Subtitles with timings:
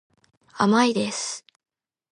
[0.53, 1.45] 甘いです。